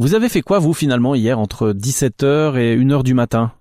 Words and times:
Vous 0.00 0.14
avez 0.14 0.30
fait 0.30 0.40
quoi 0.40 0.58
vous 0.60 0.72
finalement 0.72 1.14
hier 1.14 1.38
entre 1.38 1.74
17h 1.74 2.56
et 2.56 2.74
1h 2.74 3.02
du 3.02 3.12
matin? 3.12 3.52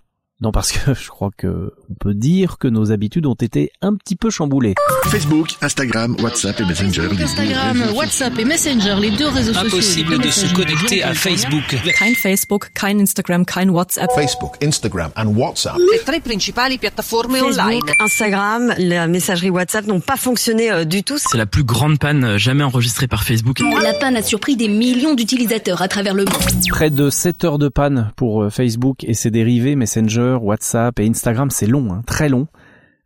Non, 0.41 0.51
parce 0.51 0.71
que 0.71 0.93
je 0.99 1.09
crois 1.09 1.31
que 1.35 1.73
on 1.89 1.93
peut 1.95 2.13
dire 2.13 2.57
que 2.57 2.67
nos 2.67 2.91
habitudes 2.91 3.25
ont 3.25 3.33
été 3.33 3.71
un 3.81 3.95
petit 3.95 4.15
peu 4.15 4.29
chamboulées. 4.29 4.75
Facebook, 5.05 5.49
Instagram, 5.61 6.15
WhatsApp 6.21 6.59
et 6.61 6.65
Messenger. 6.65 7.09
Instagram, 7.19 7.83
WhatsApp 7.95 8.39
et 8.39 8.45
Messenger, 8.45 8.95
les 8.99 9.11
deux 9.11 9.27
réseaux 9.27 9.53
sociaux. 9.53 9.67
Impossible 9.67 10.19
de 10.19 10.29
se 10.29 10.53
connecter 10.53 11.03
à 11.03 11.13
Facebook. 11.13 11.75
Kein 11.97 12.13
Facebook, 12.13 12.71
kein 12.73 12.99
Instagram, 12.99 13.45
kein 13.45 13.69
WhatsApp. 13.69 14.09
Facebook, 14.13 14.55
Instagram 14.63 15.11
and 15.15 15.27
WhatsApp. 15.35 15.77
Les 15.91 15.99
trois 15.99 16.19
principales 16.19 16.77
piattaforme 16.77 17.35
online. 17.35 17.81
Instagram, 17.99 18.73
la 18.77 19.07
messagerie 19.07 19.49
WhatsApp 19.49 19.87
n'ont 19.87 19.99
pas 19.99 20.15
fonctionné 20.15 20.71
euh, 20.71 20.85
du 20.85 21.03
tout. 21.03 21.17
C'est 21.17 21.37
la 21.37 21.45
plus 21.45 21.63
grande 21.63 21.99
panne 21.99 22.37
jamais 22.37 22.63
enregistrée 22.63 23.07
par 23.07 23.23
Facebook. 23.23 23.59
La 23.59 23.93
panne 23.93 24.15
a 24.15 24.21
surpris 24.21 24.55
des 24.55 24.67
millions 24.67 25.15
d'utilisateurs 25.15 25.81
à 25.81 25.87
travers 25.87 26.13
le 26.13 26.25
monde. 26.25 26.33
Près 26.69 26.89
de 26.89 27.09
7 27.09 27.43
heures 27.43 27.59
de 27.59 27.67
panne 27.67 28.11
pour 28.15 28.43
euh, 28.43 28.49
Facebook 28.49 29.03
et 29.03 29.13
ses 29.13 29.31
dérivés 29.31 29.75
Messenger, 29.75 30.28
WhatsApp 30.35 30.99
et 30.99 31.07
Instagram, 31.07 31.49
c'est 31.49 31.67
long, 31.67 31.91
hein, 31.91 32.01
très 32.05 32.29
long. 32.29 32.47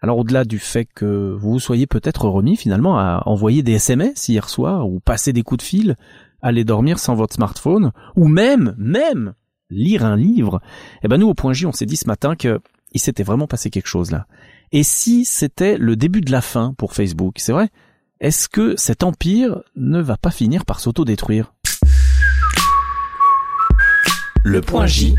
Alors 0.02 0.18
au-delà 0.18 0.44
du 0.44 0.60
fait 0.60 0.86
que 0.86 1.34
vous 1.40 1.60
soyez 1.60 1.88
peut-être 1.88 2.28
remis 2.28 2.58
finalement 2.58 3.00
à 3.00 3.24
envoyer 3.26 3.64
des 3.64 3.74
SMS 3.74 4.28
hier 4.28 4.50
soir 4.50 4.90
ou 4.90 5.00
passer 5.00 5.32
des 5.32 5.44
coups 5.44 5.64
de 5.64 5.68
fil, 5.68 5.96
aller 6.42 6.66
dormir 6.66 7.00
sans 7.00 7.16
votre 7.16 7.36
smartphone 7.36 7.94
ou 8.18 8.28
même, 8.28 8.76
même 8.78 9.34
lire 9.70 10.04
un 10.04 10.18
livre, 10.18 10.62
eh 11.04 11.08
ben 11.08 11.18
nous 11.18 11.30
au 11.30 11.34
point 11.34 11.54
J 11.54 11.66
on 11.66 11.72
s'est 11.72 11.86
dit 11.86 11.96
ce 11.96 12.08
matin 12.08 12.36
que 12.36 12.60
il 12.92 13.00
s'était 13.00 13.24
vraiment 13.24 13.48
passé 13.48 13.70
quelque 13.70 13.88
chose 13.88 14.12
là. 14.12 14.28
Et 14.74 14.84
si 14.84 15.24
c'était 15.24 15.78
le 15.78 15.96
début 15.96 16.22
de 16.22 16.32
la 16.32 16.42
fin 16.42 16.74
pour 16.78 16.94
Facebook, 16.94 17.36
c'est 17.38 17.54
vrai 17.54 17.70
Est-ce 18.20 18.50
que 18.50 18.76
cet 18.76 19.04
empire 19.04 19.62
ne 19.78 20.02
va 20.02 20.18
pas 20.18 20.32
finir 20.32 20.66
par 20.66 20.82
s'autodétruire? 20.82 21.54
Le 24.44 24.60
point 24.60 24.86
J 24.86 25.16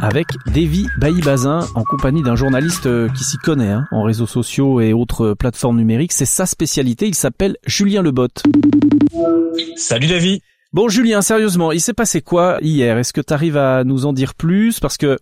avec 0.00 0.26
Davy 0.46 0.88
Bailly-Bazin 0.98 1.66
en 1.74 1.82
compagnie 1.84 2.22
d'un 2.22 2.36
journaliste 2.36 2.86
euh, 2.86 3.08
qui 3.08 3.24
s'y 3.24 3.38
connaît 3.38 3.70
hein, 3.70 3.86
en 3.90 4.02
réseaux 4.02 4.26
sociaux 4.26 4.80
et 4.80 4.92
autres 4.92 5.34
plateformes 5.34 5.76
numériques. 5.76 6.12
C'est 6.12 6.24
sa 6.24 6.46
spécialité, 6.46 7.06
il 7.06 7.14
s'appelle 7.14 7.56
Julien 7.66 8.02
Lebot. 8.02 8.28
Salut 9.76 10.06
Davy 10.06 10.42
Bon 10.72 10.88
Julien, 10.88 11.22
sérieusement, 11.22 11.70
il 11.70 11.80
s'est 11.80 11.92
passé 11.92 12.20
quoi 12.20 12.58
hier? 12.60 12.98
Est-ce 12.98 13.12
que 13.12 13.20
tu 13.20 13.32
arrives 13.32 13.56
à 13.56 13.84
nous 13.84 14.06
en 14.06 14.12
dire 14.12 14.34
plus? 14.34 14.80
Parce 14.80 14.96
que 14.96 15.18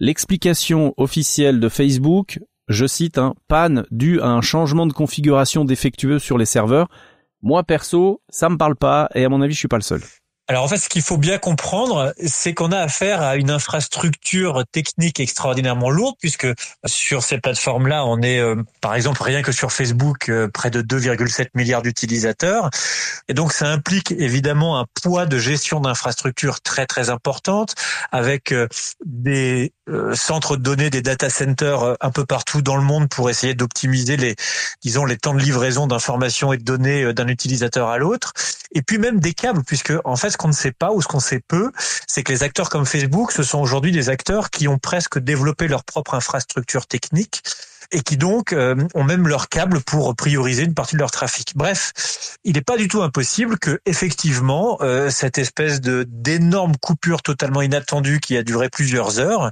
l'explication 0.00 0.94
officielle 0.96 1.60
de 1.60 1.68
Facebook, 1.68 2.40
je 2.68 2.86
cite, 2.86 3.18
hein, 3.18 3.34
panne 3.46 3.84
due 3.90 4.20
à 4.20 4.28
un 4.28 4.40
changement 4.40 4.86
de 4.86 4.94
configuration 4.94 5.64
défectueux 5.64 6.18
sur 6.18 6.38
les 6.38 6.46
serveurs. 6.46 6.88
Moi 7.42 7.62
perso, 7.62 8.22
ça 8.30 8.48
me 8.48 8.56
parle 8.56 8.76
pas 8.76 9.10
et 9.14 9.24
à 9.24 9.28
mon 9.28 9.42
avis, 9.42 9.52
je 9.52 9.58
suis 9.58 9.68
pas 9.68 9.76
le 9.76 9.82
seul. 9.82 10.00
Alors 10.48 10.62
en 10.62 10.68
fait, 10.68 10.76
ce 10.76 10.88
qu'il 10.88 11.02
faut 11.02 11.16
bien 11.16 11.38
comprendre, 11.38 12.14
c'est 12.24 12.54
qu'on 12.54 12.70
a 12.70 12.78
affaire 12.78 13.20
à 13.20 13.34
une 13.34 13.50
infrastructure 13.50 14.62
technique 14.70 15.18
extraordinairement 15.18 15.90
lourde, 15.90 16.14
puisque 16.20 16.46
sur 16.84 17.24
ces 17.24 17.38
plateformes-là, 17.38 18.04
on 18.06 18.22
est, 18.22 18.38
euh, 18.38 18.54
par 18.80 18.94
exemple, 18.94 19.24
rien 19.24 19.42
que 19.42 19.50
sur 19.50 19.72
Facebook, 19.72 20.28
euh, 20.28 20.46
près 20.46 20.70
de 20.70 20.82
2,7 20.82 21.48
milliards 21.54 21.82
d'utilisateurs. 21.82 22.70
Et 23.28 23.34
donc 23.34 23.52
ça 23.52 23.66
implique 23.66 24.12
évidemment 24.12 24.78
un 24.78 24.86
poids 25.02 25.26
de 25.26 25.36
gestion 25.36 25.80
d'infrastructures 25.80 26.60
très 26.60 26.86
très 26.86 27.10
importante, 27.10 27.74
avec 28.12 28.52
euh, 28.52 28.68
des 29.04 29.72
centres 30.14 30.56
de 30.56 30.62
données, 30.62 30.90
des 30.90 31.02
data 31.02 31.30
centers 31.30 31.96
un 32.00 32.10
peu 32.10 32.24
partout 32.26 32.60
dans 32.60 32.74
le 32.74 32.82
monde 32.82 33.08
pour 33.08 33.30
essayer 33.30 33.54
d'optimiser 33.54 34.16
les, 34.16 34.34
disons, 34.82 35.04
les 35.04 35.16
temps 35.16 35.32
de 35.32 35.38
livraison 35.38 35.86
d'informations 35.86 36.52
et 36.52 36.56
de 36.56 36.64
données 36.64 37.14
d'un 37.14 37.28
utilisateur 37.28 37.88
à 37.88 37.96
l'autre. 37.98 38.32
Et 38.72 38.82
puis 38.82 38.98
même 38.98 39.20
des 39.20 39.32
câbles, 39.32 39.62
puisque 39.64 39.92
en 40.04 40.16
fait, 40.16 40.35
ce 40.36 40.38
qu'on 40.38 40.48
ne 40.48 40.52
sait 40.52 40.72
pas 40.72 40.92
ou 40.92 41.00
ce 41.00 41.08
qu'on 41.08 41.20
sait 41.20 41.40
peu, 41.40 41.72
c'est 42.06 42.22
que 42.22 42.30
les 42.30 42.42
acteurs 42.42 42.68
comme 42.68 42.84
Facebook, 42.84 43.32
ce 43.32 43.42
sont 43.42 43.58
aujourd'hui 43.58 43.90
des 43.90 44.10
acteurs 44.10 44.50
qui 44.50 44.68
ont 44.68 44.78
presque 44.78 45.18
développé 45.18 45.66
leur 45.66 45.82
propre 45.82 46.12
infrastructure 46.14 46.86
technique 46.86 47.42
et 47.92 48.00
qui 48.00 48.16
donc 48.16 48.52
euh, 48.52 48.76
ont 48.94 49.04
même 49.04 49.28
leurs 49.28 49.48
câbles 49.48 49.80
pour 49.80 50.14
prioriser 50.14 50.64
une 50.64 50.74
partie 50.74 50.94
de 50.94 51.00
leur 51.00 51.10
trafic. 51.10 51.52
Bref, 51.56 51.92
il 52.44 52.54
n'est 52.54 52.62
pas 52.62 52.76
du 52.76 52.88
tout 52.88 53.02
impossible 53.02 53.58
que 53.58 53.80
effectivement 53.86 54.78
euh, 54.80 55.10
cette 55.10 55.38
espèce 55.38 55.80
de 55.80 56.06
d'énorme 56.08 56.76
coupure 56.80 57.22
totalement 57.22 57.62
inattendue 57.62 58.20
qui 58.20 58.36
a 58.36 58.42
duré 58.42 58.68
plusieurs 58.68 59.18
heures, 59.18 59.50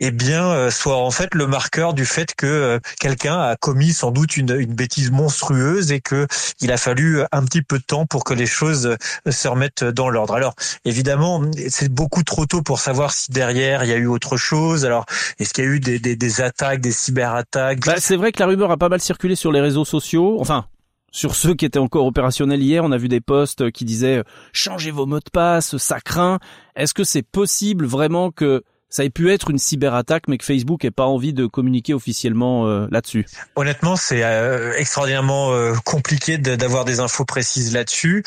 eh 0.00 0.10
bien 0.10 0.46
euh, 0.46 0.70
soit 0.70 0.96
en 0.96 1.10
fait 1.10 1.34
le 1.34 1.46
marqueur 1.46 1.94
du 1.94 2.04
fait 2.04 2.34
que 2.34 2.80
quelqu'un 3.00 3.40
a 3.40 3.56
commis 3.56 3.92
sans 3.92 4.10
doute 4.10 4.36
une, 4.36 4.54
une 4.58 4.74
bêtise 4.74 5.10
monstrueuse 5.10 5.92
et 5.92 6.00
que 6.00 6.26
il 6.60 6.72
a 6.72 6.76
fallu 6.76 7.22
un 7.32 7.44
petit 7.44 7.62
peu 7.62 7.78
de 7.78 7.84
temps 7.84 8.06
pour 8.06 8.24
que 8.24 8.34
les 8.34 8.46
choses 8.46 8.96
se 9.28 9.48
remettent 9.48 9.84
dans 9.84 10.08
l'ordre. 10.08 10.34
Alors 10.34 10.54
évidemment, 10.84 11.42
c'est 11.68 11.92
beaucoup 11.92 12.22
trop 12.22 12.46
tôt 12.46 12.62
pour 12.62 12.80
savoir 12.80 13.12
si 13.12 13.30
derrière 13.30 13.84
il 13.84 13.90
y 13.90 13.92
a 13.92 13.96
eu 13.96 14.06
autre 14.06 14.36
chose. 14.36 14.84
Alors 14.84 15.06
est-ce 15.38 15.52
qu'il 15.52 15.64
y 15.64 15.66
a 15.66 15.70
eu 15.70 15.80
des, 15.80 15.98
des, 15.98 16.16
des 16.16 16.40
attaques, 16.40 16.80
des 16.80 16.92
cyberattaques 16.92 17.63
bah, 17.86 17.94
c'est 17.98 18.16
vrai 18.16 18.32
que 18.32 18.40
la 18.40 18.46
rumeur 18.46 18.70
a 18.70 18.76
pas 18.76 18.88
mal 18.88 19.00
circulé 19.00 19.34
sur 19.34 19.52
les 19.52 19.60
réseaux 19.60 19.84
sociaux. 19.84 20.38
Enfin, 20.40 20.66
sur 21.10 21.34
ceux 21.34 21.54
qui 21.54 21.64
étaient 21.64 21.78
encore 21.78 22.06
opérationnels 22.06 22.62
hier, 22.62 22.84
on 22.84 22.92
a 22.92 22.98
vu 22.98 23.08
des 23.08 23.20
posts 23.20 23.70
qui 23.70 23.84
disaient 23.84 24.22
changez 24.52 24.90
vos 24.90 25.06
mots 25.06 25.20
de 25.20 25.30
passe, 25.32 25.76
ça 25.76 26.00
craint. 26.00 26.38
Est-ce 26.74 26.94
que 26.94 27.04
c'est 27.04 27.22
possible 27.22 27.86
vraiment 27.86 28.30
que 28.30 28.62
ça 28.94 29.02
ait 29.02 29.10
pu 29.10 29.32
être 29.32 29.50
une 29.50 29.58
cyberattaque, 29.58 30.28
mais 30.28 30.38
que 30.38 30.44
Facebook 30.44 30.84
n'ait 30.84 30.92
pas 30.92 31.06
envie 31.06 31.32
de 31.32 31.46
communiquer 31.46 31.94
officiellement 31.94 32.68
euh, 32.68 32.86
là-dessus 32.92 33.26
Honnêtement, 33.56 33.96
c'est 33.96 34.22
euh, 34.22 34.72
extraordinairement 34.76 35.52
euh, 35.52 35.74
compliqué 35.84 36.38
d'avoir 36.38 36.84
des 36.84 37.00
infos 37.00 37.24
précises 37.24 37.72
là-dessus. 37.72 38.22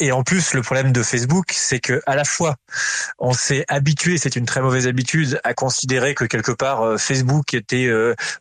Et 0.00 0.12
en 0.12 0.22
plus, 0.22 0.54
le 0.54 0.62
problème 0.62 0.90
de 0.90 1.02
Facebook, 1.02 1.52
c'est 1.52 1.80
que 1.80 2.00
à 2.06 2.16
la 2.16 2.24
fois, 2.24 2.56
on 3.18 3.34
s'est 3.34 3.66
habitué, 3.68 4.16
c'est 4.16 4.36
une 4.36 4.46
très 4.46 4.62
mauvaise 4.62 4.86
habitude, 4.86 5.38
à 5.44 5.52
considérer 5.52 6.14
que 6.14 6.24
quelque 6.24 6.52
part 6.52 6.98
Facebook 6.98 7.52
était 7.52 7.90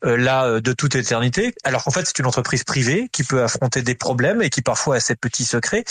là 0.04 0.60
de 0.60 0.74
toute 0.74 0.96
éternité, 0.96 1.54
alors 1.64 1.84
qu'en 1.84 1.92
fait, 1.92 2.06
c'est 2.06 2.20
une 2.20 2.26
entreprise 2.26 2.64
privée 2.64 3.10
qui 3.12 3.24
peut 3.24 3.44
affronter 3.44 3.82
des 3.82 3.96
problèmes 3.96 4.42
et 4.42 4.50
qui 4.50 4.62
parfois 4.62 4.96
a 4.96 5.00
ses 5.00 5.16
petits 5.16 5.46
secrets. 5.46 5.84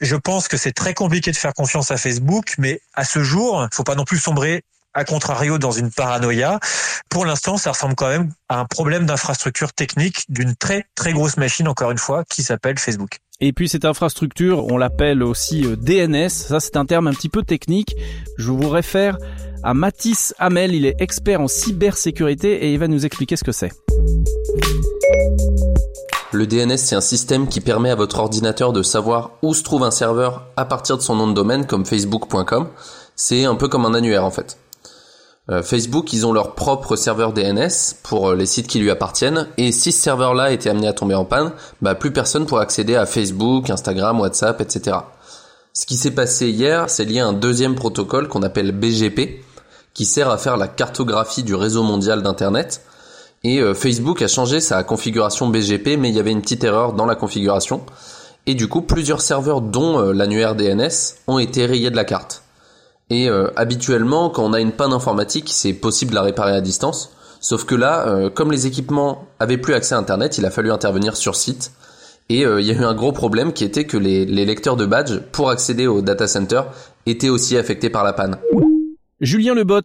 Je 0.00 0.16
pense 0.16 0.48
que 0.48 0.56
c'est 0.56 0.72
très 0.72 0.94
compliqué 0.94 1.30
de 1.30 1.36
faire 1.36 1.54
confiance 1.54 1.90
à 1.90 1.96
Facebook, 1.96 2.54
mais 2.58 2.80
à 2.94 3.04
ce 3.04 3.22
jour, 3.22 3.66
faut 3.72 3.84
pas 3.84 3.94
non 3.94 4.04
plus 4.04 4.18
sombrer 4.18 4.64
à 4.98 5.04
contrario 5.04 5.58
dans 5.58 5.70
une 5.70 5.90
paranoïa. 5.90 6.58
Pour 7.08 7.24
l'instant, 7.24 7.56
ça 7.56 7.70
ressemble 7.70 7.94
quand 7.94 8.08
même 8.08 8.32
à 8.48 8.58
un 8.58 8.64
problème 8.64 9.06
d'infrastructure 9.06 9.72
technique 9.72 10.24
d'une 10.28 10.56
très 10.56 10.86
très 10.96 11.12
grosse 11.12 11.36
machine, 11.36 11.68
encore 11.68 11.92
une 11.92 11.98
fois, 11.98 12.24
qui 12.24 12.42
s'appelle 12.42 12.78
Facebook. 12.78 13.18
Et 13.40 13.52
puis 13.52 13.68
cette 13.68 13.84
infrastructure, 13.84 14.66
on 14.66 14.76
l'appelle 14.76 15.22
aussi 15.22 15.64
euh, 15.64 15.76
DNS. 15.76 16.28
Ça, 16.28 16.58
c'est 16.58 16.76
un 16.76 16.84
terme 16.84 17.06
un 17.06 17.12
petit 17.12 17.28
peu 17.28 17.42
technique. 17.42 17.94
Je 18.36 18.50
vous 18.50 18.68
réfère 18.68 19.16
à 19.62 19.72
Mathis 19.72 20.34
Hamel. 20.38 20.74
Il 20.74 20.84
est 20.84 20.96
expert 21.00 21.40
en 21.40 21.46
cybersécurité 21.46 22.64
et 22.64 22.72
il 22.72 22.80
va 22.80 22.88
nous 22.88 23.06
expliquer 23.06 23.36
ce 23.36 23.44
que 23.44 23.52
c'est. 23.52 23.70
Le 26.32 26.46
DNS, 26.46 26.76
c'est 26.76 26.96
un 26.96 27.00
système 27.00 27.46
qui 27.46 27.60
permet 27.60 27.90
à 27.90 27.94
votre 27.94 28.18
ordinateur 28.18 28.72
de 28.72 28.82
savoir 28.82 29.30
où 29.42 29.54
se 29.54 29.62
trouve 29.62 29.84
un 29.84 29.92
serveur 29.92 30.46
à 30.56 30.64
partir 30.64 30.96
de 30.96 31.02
son 31.02 31.14
nom 31.14 31.28
de 31.28 31.32
domaine, 31.32 31.66
comme 31.66 31.86
facebook.com. 31.86 32.68
C'est 33.14 33.44
un 33.44 33.54
peu 33.54 33.68
comme 33.68 33.86
un 33.86 33.94
annuaire 33.94 34.24
en 34.24 34.30
fait. 34.32 34.58
Euh, 35.50 35.62
Facebook, 35.62 36.12
ils 36.12 36.26
ont 36.26 36.32
leur 36.32 36.54
propre 36.54 36.94
serveur 36.94 37.32
DNS 37.32 37.70
pour 38.02 38.28
euh, 38.28 38.36
les 38.36 38.44
sites 38.44 38.66
qui 38.66 38.80
lui 38.80 38.90
appartiennent. 38.90 39.48
Et 39.56 39.72
si 39.72 39.92
ce 39.92 40.02
serveur-là 40.02 40.52
était 40.52 40.68
amené 40.68 40.88
à 40.88 40.92
tomber 40.92 41.14
en 41.14 41.24
panne, 41.24 41.52
bah, 41.80 41.94
plus 41.94 42.12
personne 42.12 42.44
pourrait 42.44 42.62
accéder 42.62 42.96
à 42.96 43.06
Facebook, 43.06 43.70
Instagram, 43.70 44.20
WhatsApp, 44.20 44.60
etc. 44.60 44.98
Ce 45.72 45.86
qui 45.86 45.96
s'est 45.96 46.10
passé 46.10 46.50
hier, 46.50 46.90
c'est 46.90 47.06
lié 47.06 47.20
à 47.20 47.26
un 47.26 47.32
deuxième 47.32 47.76
protocole 47.76 48.28
qu'on 48.28 48.42
appelle 48.42 48.72
BGP, 48.72 49.42
qui 49.94 50.04
sert 50.04 50.28
à 50.28 50.36
faire 50.36 50.58
la 50.58 50.68
cartographie 50.68 51.42
du 51.42 51.54
réseau 51.54 51.82
mondial 51.82 52.22
d'Internet. 52.22 52.82
Et 53.42 53.60
euh, 53.60 53.72
Facebook 53.72 54.20
a 54.20 54.28
changé 54.28 54.60
sa 54.60 54.82
configuration 54.82 55.48
BGP, 55.48 55.96
mais 55.96 56.10
il 56.10 56.14
y 56.14 56.20
avait 56.20 56.32
une 56.32 56.42
petite 56.42 56.64
erreur 56.64 56.92
dans 56.92 57.06
la 57.06 57.14
configuration. 57.14 57.80
Et 58.44 58.54
du 58.54 58.68
coup, 58.68 58.82
plusieurs 58.82 59.22
serveurs, 59.22 59.62
dont 59.62 60.00
l'annuaire 60.12 60.54
DNS, 60.56 60.88
ont 61.26 61.38
été 61.38 61.66
rayés 61.66 61.90
de 61.90 61.96
la 61.96 62.04
carte. 62.04 62.42
Et 63.10 63.28
euh, 63.28 63.48
habituellement, 63.56 64.28
quand 64.28 64.44
on 64.44 64.52
a 64.52 64.60
une 64.60 64.72
panne 64.72 64.92
informatique, 64.92 65.48
c'est 65.50 65.72
possible 65.72 66.10
de 66.10 66.16
la 66.16 66.22
réparer 66.22 66.52
à 66.52 66.60
distance. 66.60 67.12
Sauf 67.40 67.64
que 67.64 67.74
là, 67.74 68.06
euh, 68.08 68.30
comme 68.30 68.52
les 68.52 68.66
équipements 68.66 69.26
avaient 69.38 69.56
plus 69.58 69.74
accès 69.74 69.94
à 69.94 69.98
Internet, 69.98 70.38
il 70.38 70.44
a 70.44 70.50
fallu 70.50 70.70
intervenir 70.70 71.16
sur 71.16 71.36
site. 71.36 71.72
Et 72.28 72.44
euh, 72.44 72.60
il 72.60 72.66
y 72.66 72.70
a 72.70 72.74
eu 72.74 72.84
un 72.84 72.94
gros 72.94 73.12
problème 73.12 73.52
qui 73.52 73.64
était 73.64 73.84
que 73.84 73.96
les, 73.96 74.26
les 74.26 74.44
lecteurs 74.44 74.76
de 74.76 74.84
badge, 74.84 75.20
pour 75.32 75.48
accéder 75.48 75.86
au 75.86 76.02
data 76.02 76.26
center, 76.26 76.62
étaient 77.06 77.30
aussi 77.30 77.56
affectés 77.56 77.88
par 77.88 78.04
la 78.04 78.12
panne. 78.12 78.36
Julien 79.20 79.54
Lebot, 79.54 79.80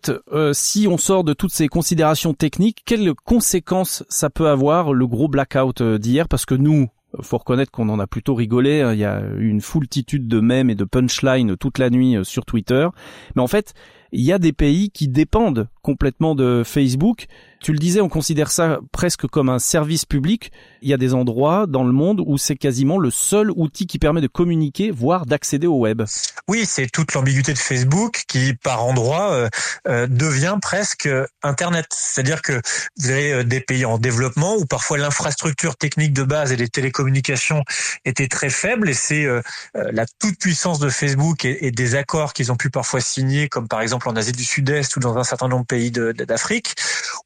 si 0.52 0.88
on 0.88 0.98
sort 1.00 1.24
de 1.24 1.34
toutes 1.34 1.54
ces 1.54 1.68
considérations 1.68 2.36
techniques, 2.36 2.84
quelles 2.86 3.14
conséquences 3.26 4.04
ça 4.08 4.30
peut 4.30 4.48
avoir 4.48 4.94
le 4.94 5.08
gros 5.08 5.28
blackout 5.28 5.82
d'hier? 5.82 6.28
Parce 6.28 6.46
que 6.46 6.54
nous, 6.54 6.90
faut 7.22 7.38
reconnaître 7.38 7.72
qu'on 7.72 7.90
en 7.90 8.00
a 8.00 8.08
plutôt 8.08 8.36
rigolé. 8.36 8.82
Hein. 8.82 8.94
Il 8.94 9.00
y 9.00 9.06
a 9.06 9.22
eu 9.38 9.48
une 9.48 9.62
foultitude 9.62 10.28
de 10.28 10.40
mèmes 10.40 10.70
et 10.70 10.76
de 10.76 10.84
punchlines 10.84 11.58
toute 11.58 11.78
la 11.78 11.90
nuit 11.90 12.18
euh, 12.18 12.24
sur 12.24 12.46
Twitter. 12.46 12.88
Mais 13.36 13.42
en 13.42 13.48
fait, 13.48 13.74
il 14.14 14.22
y 14.22 14.32
a 14.32 14.38
des 14.38 14.54
pays 14.54 14.92
qui 14.92 15.08
dépendent 15.08 15.68
complètement 15.82 16.34
de 16.34 16.64
Facebook. 16.66 17.26
Tu 17.60 17.72
le 17.72 17.78
disais, 17.78 18.02
on 18.02 18.10
considère 18.10 18.52
ça 18.52 18.80
presque 18.92 19.26
comme 19.28 19.50
un 19.50 19.60
service 19.60 20.06
public. 20.06 20.52
Il 20.82 20.90
y 20.90 20.94
a 20.94 20.98
des 20.98 21.14
endroits 21.14 21.66
dans 21.68 21.84
le 21.84 21.92
monde 21.94 22.22
où 22.26 22.38
c'est 22.38 22.56
quasiment 22.56 22.98
le 22.98 23.10
seul 23.10 23.52
outil 23.52 23.88
qui 23.88 24.00
permet 24.00 24.22
de 24.22 24.28
communiquer, 24.28 24.92
voire 24.92 25.26
d'accéder 25.26 25.68
au 25.68 25.78
web. 25.78 26.04
Oui, 26.50 26.66
c'est 26.66 26.88
toute 26.88 27.14
l'ambiguïté 27.14 27.54
de 27.54 27.58
Facebook 27.58 28.24
qui, 28.28 28.54
par 28.54 28.84
endroits, 28.84 29.32
euh, 29.32 29.50
euh, 29.88 30.08
devient 30.08 30.58
presque 30.62 31.08
Internet. 31.42 31.86
C'est-à-dire 31.90 32.42
que 32.42 32.62
vous 32.98 33.10
avez 33.10 33.34
euh, 33.34 33.44
des 33.44 33.62
pays 33.62 33.86
en 33.86 33.98
développement 33.98 34.56
où 34.56 34.66
parfois 34.66 34.98
l'infrastructure 34.98 35.78
technique 35.78 36.14
de 36.14 36.24
base 36.24 36.52
et 36.52 36.58
les 36.58 36.70
télécommunications 36.70 37.64
étaient 38.06 38.28
très 38.28 38.50
faibles 38.50 38.90
et 38.90 38.94
c'est 38.94 39.26
la 39.74 40.06
toute 40.20 40.38
puissance 40.38 40.80
de 40.80 40.90
Facebook 40.90 41.46
et 41.46 41.72
des 41.72 41.96
accords 41.96 42.34
qu'ils 42.34 42.52
ont 42.52 42.56
pu 42.56 42.70
parfois 42.70 43.00
signer, 43.00 43.48
comme 43.48 43.68
par 43.68 43.82
exemple 43.82 44.03
en 44.08 44.16
Asie 44.16 44.32
du 44.32 44.44
Sud-Est 44.44 44.96
ou 44.96 45.00
dans 45.00 45.18
un 45.18 45.24
certain 45.24 45.48
nombre 45.48 45.64
de 45.64 45.68
pays 45.68 45.92
d'Afrique, 45.92 46.76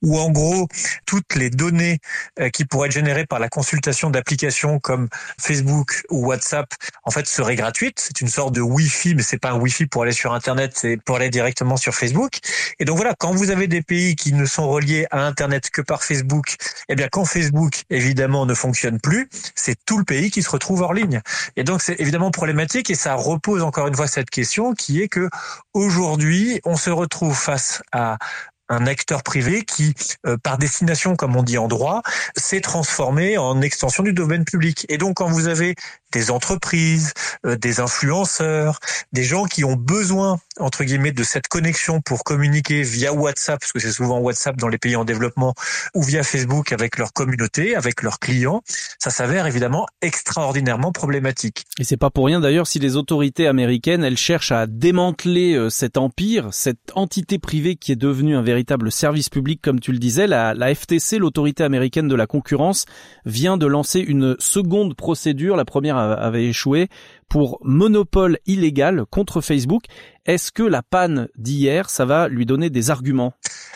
où 0.01 0.19
en 0.19 0.29
gros 0.29 0.67
toutes 1.05 1.35
les 1.35 1.49
données 1.49 1.99
qui 2.53 2.65
pourraient 2.65 2.87
être 2.87 2.93
générées 2.93 3.25
par 3.25 3.39
la 3.39 3.49
consultation 3.49 4.09
d'applications 4.09 4.79
comme 4.79 5.09
Facebook 5.39 6.03
ou 6.09 6.27
WhatsApp 6.27 6.73
en 7.03 7.11
fait 7.11 7.27
seraient 7.27 7.55
gratuites. 7.55 7.99
C'est 7.99 8.21
une 8.21 8.27
sorte 8.27 8.53
de 8.53 8.61
Wi-Fi, 8.61 9.15
mais 9.15 9.23
c'est 9.23 9.39
pas 9.39 9.51
un 9.51 9.59
Wi-Fi 9.59 9.87
pour 9.87 10.03
aller 10.03 10.11
sur 10.11 10.33
Internet, 10.33 10.73
c'est 10.75 10.97
pour 10.97 11.15
aller 11.17 11.29
directement 11.29 11.77
sur 11.77 11.93
Facebook. 11.95 12.39
Et 12.79 12.85
donc 12.85 12.97
voilà, 12.97 13.15
quand 13.17 13.33
vous 13.33 13.49
avez 13.49 13.67
des 13.67 13.81
pays 13.81 14.15
qui 14.15 14.33
ne 14.33 14.45
sont 14.45 14.67
reliés 14.67 15.07
à 15.11 15.21
Internet 15.25 15.69
que 15.69 15.81
par 15.81 16.03
Facebook, 16.03 16.55
eh 16.89 16.95
bien 16.95 17.07
quand 17.11 17.25
Facebook 17.25 17.83
évidemment 17.89 18.45
ne 18.45 18.53
fonctionne 18.53 18.99
plus, 18.99 19.29
c'est 19.55 19.75
tout 19.85 19.97
le 19.97 20.03
pays 20.03 20.31
qui 20.31 20.43
se 20.43 20.49
retrouve 20.49 20.81
hors 20.81 20.93
ligne. 20.93 21.21
Et 21.55 21.63
donc 21.63 21.81
c'est 21.81 21.99
évidemment 21.99 22.31
problématique 22.31 22.89
et 22.89 22.95
ça 22.95 23.15
repose 23.15 23.63
encore 23.63 23.87
une 23.87 23.95
fois 23.95 24.07
cette 24.07 24.29
question 24.29 24.73
qui 24.73 25.01
est 25.01 25.07
que 25.07 25.29
aujourd'hui 25.73 26.59
on 26.67 26.75
se 26.75 26.89
retrouve 26.89 27.35
face 27.35 27.81
à 27.91 28.17
un 28.69 28.85
acteur 28.85 29.23
privé 29.23 29.63
qui, 29.63 29.93
euh, 30.25 30.35
par 30.37 30.57
destination, 30.57 31.15
comme 31.15 31.37
on 31.37 31.43
dit 31.43 31.57
en 31.57 31.69
droit, 31.69 32.01
s'est 32.35 32.59
transformé 32.59 33.37
en 33.37 33.61
extension 33.61 34.03
du 34.03 34.11
domaine 34.11 34.43
public. 34.43 34.85
Et 34.89 34.97
donc, 34.97 35.15
quand 35.15 35.29
vous 35.29 35.47
avez 35.47 35.75
des 36.13 36.31
entreprises, 36.31 37.13
euh, 37.45 37.55
des 37.57 37.79
influenceurs, 37.79 38.79
des 39.11 39.23
gens 39.23 39.45
qui 39.45 39.63
ont 39.63 39.75
besoin, 39.75 40.39
entre 40.59 40.83
guillemets, 40.83 41.11
de 41.11 41.23
cette 41.23 41.47
connexion 41.47 42.01
pour 42.01 42.23
communiquer 42.23 42.83
via 42.83 43.13
WhatsApp, 43.13 43.59
parce 43.59 43.73
que 43.73 43.79
c'est 43.79 43.91
souvent 43.91 44.19
WhatsApp 44.19 44.55
dans 44.55 44.69
les 44.69 44.77
pays 44.77 44.95
en 44.95 45.05
développement, 45.05 45.53
ou 45.93 46.03
via 46.03 46.23
Facebook 46.23 46.71
avec 46.71 46.97
leur 46.97 47.11
communauté, 47.13 47.75
avec 47.75 48.03
leurs 48.03 48.19
clients, 48.19 48.61
ça 48.99 49.09
s'avère 49.09 49.47
évidemment 49.47 49.85
extraordinairement 50.01 50.91
problématique. 50.91 51.65
Et 51.79 51.83
c'est 51.83 51.97
pas 51.97 52.09
pour 52.09 52.25
rien 52.25 52.39
d'ailleurs 52.39 52.67
si 52.67 52.79
les 52.79 52.95
autorités 52.95 53.47
américaines, 53.47 54.03
elles 54.03 54.17
cherchent 54.17 54.51
à 54.51 54.65
démanteler 54.65 55.55
euh, 55.55 55.69
cet 55.69 55.97
empire, 55.97 56.49
cette 56.51 56.91
entité 56.95 57.37
privée 57.37 57.75
qui 57.75 57.91
est 57.91 57.97
devenue 57.97 58.35
un 58.35 58.41
véritable 58.41 58.91
service 58.91 59.29
public, 59.29 59.61
comme 59.61 59.79
tu 59.79 59.91
le 59.91 59.99
disais, 59.99 60.27
la, 60.27 60.53
la 60.53 60.73
FTC, 60.73 61.17
l'autorité 61.17 61.63
américaine 61.63 62.07
de 62.07 62.15
la 62.15 62.27
concurrence, 62.27 62.85
vient 63.25 63.57
de 63.57 63.65
lancer 63.65 63.99
une 63.99 64.35
seconde 64.39 64.95
procédure, 64.95 65.55
la 65.55 65.65
première 65.65 65.96
avait 65.97 66.45
échoué 66.45 66.89
pour 67.29 67.59
monopole 67.63 68.37
illégal 68.45 69.05
contre 69.09 69.41
Facebook. 69.41 69.83
Est-ce 70.25 70.51
que 70.51 70.63
la 70.63 70.83
panne 70.83 71.27
d'hier, 71.37 71.89
ça 71.89 72.05
va 72.05 72.27
lui 72.27 72.45
donner 72.45 72.69
des 72.69 72.89
arguments? 72.89 73.33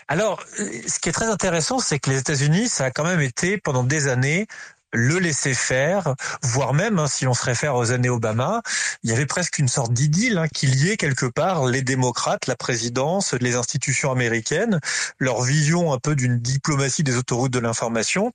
Alors, 0.08 0.42
ce 0.56 1.00
qui 1.00 1.10
est 1.10 1.14
très 1.14 1.28
intéressant, 1.28 1.80
c'est 1.80 2.00
que 2.00 2.10
les 2.10 2.20
États-Unis, 2.20 2.68
ça 2.68 2.86
a 2.86 2.92
quand 2.92 3.06
même 3.06 3.22
été 3.22 3.58
pendant 3.58 3.84
des 3.84 4.08
années 4.08 4.48
le 4.94 5.20
laisser 5.20 5.54
faire, 5.54 6.16
voire 6.42 6.74
même, 6.74 7.00
hein, 7.00 7.08
si 7.08 7.26
on 7.26 7.34
se 7.34 7.46
réfère 7.46 7.76
aux 7.76 7.92
années 7.92 8.10
Obama, 8.10 8.62
il 9.04 9.10
y 9.10 9.14
avait 9.14 9.26
presque 9.26 9.60
une 9.60 9.68
sorte 9.68 9.94
d'idylle 9.94 10.38
hein, 10.38 10.48
qu'il 10.48 10.86
y 10.86 10.98
quelque 10.98 11.26
part 11.26 11.66
les 11.66 11.82
démocrates, 11.82 12.48
la 12.48 12.56
présidence, 12.56 13.34
les 13.34 13.56
institutions 13.56 14.12
américaines, 14.12 14.80
leur 15.18 15.42
vision 15.42 15.94
un 15.94 15.98
peu 15.98 16.16
d'une 16.16 16.40
diplomatie 16.40 17.04
des 17.04 17.16
autoroutes 17.18 17.54
de 17.54 17.60
l'information 17.60 18.34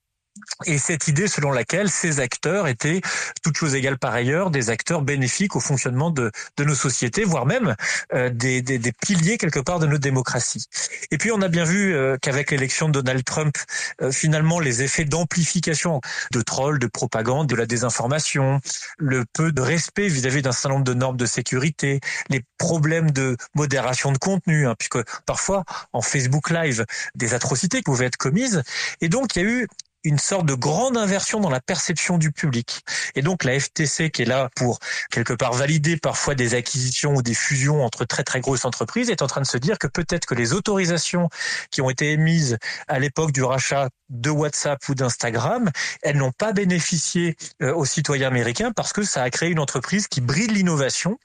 et 0.65 0.79
cette 0.79 1.09
idée 1.09 1.29
selon 1.29 1.53
laquelle 1.53 1.91
ces 1.91 2.21
acteurs 2.21 2.67
étaient, 2.69 3.01
toutes 3.43 3.57
choses 3.57 3.75
égales 3.75 3.99
par 3.99 4.15
ailleurs, 4.15 4.51
des 4.51 4.71
acteurs 4.71 5.03
bénéfiques 5.03 5.57
au 5.57 5.61
fonctionnement 5.61 6.11
de, 6.11 6.31
de 6.57 6.65
nos 6.65 6.75
sociétés, 6.75 7.25
voire 7.25 7.47
même 7.47 7.75
euh, 8.15 8.31
des, 8.31 8.63
des, 8.63 8.79
des, 8.79 8.93
piliers 8.93 9.39
quelque 9.39 9.61
part 9.61 9.79
de 9.79 9.87
notre 9.87 10.01
démocratie. 10.01 10.67
Et 11.11 11.19
puis 11.19 11.31
on 11.31 11.43
a 11.43 11.49
bien 11.49 11.65
vu 11.65 11.95
euh, 11.95 12.17
qu'avec 12.21 12.51
l'élection 12.51 12.89
de 12.89 13.01
Donald 13.01 13.25
Trump, 13.25 13.57
euh, 14.01 14.11
finalement 14.11 14.61
les 14.61 14.83
effets 14.83 15.05
d'amplification 15.05 16.01
de 16.33 16.41
trolls, 16.41 16.79
de 16.79 16.87
propagande, 16.87 17.49
de 17.49 17.57
la 17.57 17.67
désinformation, 17.67 18.61
le 18.99 19.25
peu 19.33 19.53
de 19.53 19.61
respect 19.61 20.09
vis-à-vis 20.09 20.43
d'un 20.43 20.53
certain 20.53 20.71
nombre 20.71 20.85
de 20.85 20.95
normes 20.95 21.17
de 21.17 21.27
sécurité, 21.27 22.01
les 22.31 22.43
problèmes 22.59 23.11
de 23.11 23.37
modération 23.55 24.13
de 24.13 24.19
contenu, 24.19 24.67
hein, 24.67 24.75
puisque 24.79 24.99
parfois 25.27 25.65
en 25.93 26.01
Facebook 26.01 26.51
Live, 26.51 26.85
des 27.15 27.35
atrocités 27.35 27.83
pouvaient 27.83 28.07
être 28.07 28.17
commises. 28.17 28.63
Et 29.01 29.09
donc 29.09 29.37
il 29.37 29.43
y 29.43 29.45
a 29.45 29.49
eu 29.49 29.69
une 30.07 30.19
sorte 30.21 30.47
de 30.47 30.55
grande 30.55 30.97
inversion 30.97 31.41
dans 31.41 31.51
la 31.51 31.61
perception 31.61 32.17
du 32.17 32.31
public. 32.31 32.83
Et 33.17 33.23
donc 33.23 33.43
la 33.43 33.59
FTC 33.59 34.11
qui 34.11 34.23
est 34.23 34.27
là 34.27 34.49
pour 34.55 34.79
quelque 35.11 35.33
part 35.33 35.53
valider 35.53 35.97
parfois 35.97 36.37
des 36.37 36.55
acquisitions 36.55 37.17
ou 37.17 37.23
des 37.23 37.35
fusions 37.35 37.85
entre 37.85 38.05
très 38.05 38.23
très 38.23 38.41
grosses 38.41 38.65
entreprises 38.65 39.11
est 39.11 39.21
en 39.21 39.27
train 39.27 39.41
de 39.41 39.47
se 39.47 39.59
dire 39.59 39.79
que 39.79 39.89
peut-être 39.89 40.27
que 40.27 40.37
les 40.37 40.53
autorisations 40.53 41.29
qui 41.73 41.83
ont 41.83 41.91
été 41.91 42.13
émises 42.13 42.57
à 42.87 43.01
l'époque 43.01 43.33
du 43.33 43.43
rachat 43.43 43.89
de 44.09 44.31
WhatsApp 44.31 44.79
ou 44.89 44.95
d'Instagram, 44.95 45.71
elles 46.03 46.17
n'ont 46.17 46.31
pas 46.31 46.53
bénéficié 46.53 47.37
euh, 47.61 47.75
aux 47.75 47.85
citoyens 47.85 48.29
américains 48.29 48.71
parce 48.71 48.93
que 48.93 49.03
ça 49.03 49.25
a 49.25 49.31
créé 49.31 49.51
une 49.51 49.59
entreprise 49.59 50.07
qui 50.07 50.21
brille 50.21 50.47
l'innovation 50.47 51.19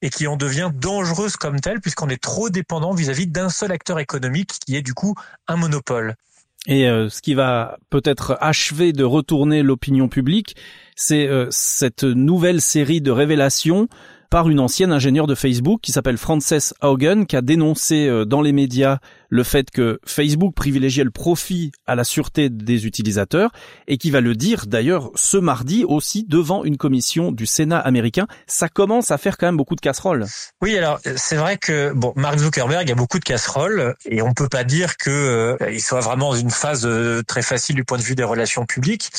et 0.00 0.10
qui 0.10 0.28
en 0.28 0.36
devient 0.36 0.70
dangereuse 0.72 1.36
comme 1.36 1.60
telle 1.60 1.80
puisqu'on 1.80 2.08
est 2.08 2.22
trop 2.22 2.50
dépendant 2.50 2.94
vis-à-vis 2.94 3.26
d'un 3.26 3.50
seul 3.50 3.72
acteur 3.72 3.98
économique 3.98 4.52
qui 4.64 4.76
est 4.76 4.82
du 4.82 4.94
coup 4.94 5.16
un 5.48 5.56
monopole. 5.56 6.14
Et 6.66 6.88
euh, 6.88 7.08
ce 7.08 7.22
qui 7.22 7.34
va 7.34 7.78
peut-être 7.88 8.36
achever 8.40 8.92
de 8.92 9.04
retourner 9.04 9.62
l'opinion 9.62 10.08
publique, 10.08 10.56
c'est 10.96 11.26
euh, 11.28 11.46
cette 11.50 12.04
nouvelle 12.04 12.60
série 12.60 13.00
de 13.00 13.10
révélations 13.10 13.88
par 14.30 14.48
une 14.48 14.60
ancienne 14.60 14.92
ingénieure 14.92 15.26
de 15.26 15.34
Facebook 15.34 15.80
qui 15.80 15.92
s'appelle 15.92 16.18
Frances 16.18 16.74
Haugen, 16.82 17.26
qui 17.26 17.36
a 17.36 17.40
dénoncé 17.40 18.06
euh, 18.06 18.24
dans 18.24 18.42
les 18.42 18.52
médias 18.52 18.98
le 19.30 19.42
fait 19.42 19.70
que 19.70 20.00
Facebook 20.06 20.54
privilégiait 20.54 21.04
le 21.04 21.10
profit 21.10 21.72
à 21.86 21.94
la 21.94 22.04
sûreté 22.04 22.48
des 22.48 22.86
utilisateurs 22.86 23.50
et 23.86 23.98
qui 23.98 24.10
va 24.10 24.20
le 24.20 24.34
dire 24.34 24.66
d'ailleurs 24.66 25.10
ce 25.14 25.36
mardi 25.36 25.84
aussi 25.84 26.24
devant 26.26 26.64
une 26.64 26.76
commission 26.76 27.32
du 27.32 27.46
Sénat 27.46 27.78
américain. 27.78 28.26
Ça 28.46 28.68
commence 28.68 29.10
à 29.10 29.18
faire 29.18 29.36
quand 29.36 29.46
même 29.46 29.56
beaucoup 29.56 29.76
de 29.76 29.80
casseroles. 29.80 30.26
Oui, 30.62 30.76
alors 30.76 31.00
c'est 31.16 31.36
vrai 31.36 31.58
que 31.58 31.92
bon, 31.94 32.12
Mark 32.16 32.38
Zuckerberg 32.38 32.90
a 32.90 32.94
beaucoup 32.94 33.18
de 33.18 33.24
casseroles 33.24 33.94
et 34.06 34.22
on 34.22 34.32
peut 34.32 34.48
pas 34.48 34.64
dire 34.64 34.96
que 34.96 35.10
euh, 35.10 35.78
soit 35.78 36.00
vraiment 36.00 36.30
dans 36.30 36.36
une 36.36 36.50
phase 36.50 36.86
euh, 36.86 37.22
très 37.22 37.42
facile 37.42 37.76
du 37.76 37.84
point 37.84 37.98
de 37.98 38.02
vue 38.02 38.14
des 38.14 38.24
relations 38.24 38.66
publiques. 38.66 39.10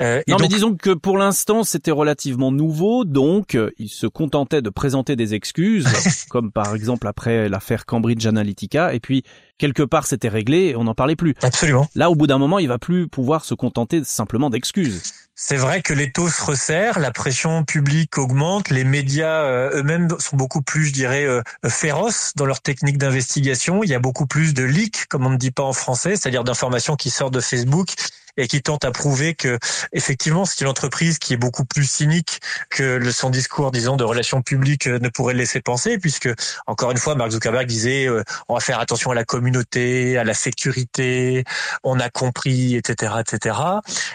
Euh, 0.00 0.22
non, 0.26 0.36
mais 0.40 0.48
disons 0.48 0.74
que 0.74 0.90
pour 0.90 1.18
l'instant, 1.18 1.64
c'était 1.64 1.90
relativement 1.90 2.50
nouveau, 2.50 3.04
donc 3.04 3.54
euh, 3.54 3.70
il 3.78 3.88
se 3.88 4.06
contentait 4.06 4.62
de 4.62 4.70
présenter 4.70 5.16
des 5.16 5.34
excuses, 5.34 5.86
comme 6.30 6.50
par 6.50 6.74
exemple 6.74 7.06
après 7.06 7.48
l'affaire 7.48 7.84
Cambridge 7.84 8.26
Analytica, 8.26 8.94
et 8.94 9.00
puis 9.00 9.22
quelque 9.58 9.82
part 9.82 10.06
c'était 10.06 10.28
réglé 10.28 10.68
et 10.68 10.76
on 10.76 10.84
n'en 10.84 10.94
parlait 10.94 11.16
plus. 11.16 11.34
Absolument. 11.42 11.88
Là, 11.94 12.10
au 12.10 12.14
bout 12.14 12.26
d'un 12.26 12.38
moment, 12.38 12.58
il 12.58 12.68
va 12.68 12.78
plus 12.78 13.06
pouvoir 13.06 13.44
se 13.44 13.54
contenter 13.54 14.02
simplement 14.02 14.48
d'excuses. 14.48 15.02
C'est 15.34 15.56
vrai 15.56 15.82
que 15.82 15.92
les 15.92 16.12
taux 16.12 16.28
se 16.28 16.42
resserrent, 16.42 16.98
la 16.98 17.10
pression 17.10 17.64
publique 17.64 18.16
augmente, 18.18 18.70
les 18.70 18.84
médias 18.84 19.42
euh, 19.44 19.78
eux-mêmes 19.78 20.08
sont 20.18 20.36
beaucoup 20.36 20.62
plus, 20.62 20.86
je 20.86 20.92
dirais, 20.92 21.26
féroces 21.66 22.32
dans 22.36 22.46
leur 22.46 22.60
technique 22.60 22.98
d'investigation. 22.98 23.82
Il 23.82 23.90
y 23.90 23.94
a 23.94 23.98
beaucoup 23.98 24.26
plus 24.26 24.54
de 24.54 24.62
leaks, 24.62 25.06
comme 25.08 25.26
on 25.26 25.30
ne 25.30 25.36
dit 25.36 25.50
pas 25.50 25.62
en 25.62 25.72
français, 25.72 26.16
c'est-à-dire 26.16 26.44
d'informations 26.44 26.96
qui 26.96 27.10
sortent 27.10 27.34
de 27.34 27.40
Facebook 27.40 27.94
et 28.36 28.48
qui 28.48 28.62
tente 28.62 28.84
à 28.84 28.90
prouver 28.90 29.34
que 29.34 29.58
effectivement 29.92 30.44
c'est 30.44 30.62
une 30.62 30.68
entreprise 30.68 31.18
qui 31.18 31.34
est 31.34 31.36
beaucoup 31.36 31.64
plus 31.64 31.84
cynique 31.84 32.40
que 32.70 32.82
le, 32.82 33.12
son 33.12 33.30
discours 33.30 33.70
disons 33.70 33.96
de 33.96 34.04
relations 34.04 34.42
publiques 34.42 34.86
euh, 34.86 34.98
ne 34.98 35.08
pourrait 35.08 35.34
laisser 35.34 35.60
penser 35.60 35.98
puisque 35.98 36.30
encore 36.66 36.90
une 36.90 36.96
fois 36.96 37.14
Mark 37.14 37.30
Zuckerberg 37.30 37.66
disait 37.66 38.06
euh, 38.06 38.22
on 38.48 38.54
va 38.54 38.60
faire 38.60 38.80
attention 38.80 39.10
à 39.10 39.14
la 39.14 39.24
communauté 39.24 40.16
à 40.16 40.24
la 40.24 40.34
sécurité 40.34 41.44
on 41.84 42.00
a 42.00 42.08
compris 42.08 42.76
etc 42.76 43.14
etc 43.20 43.56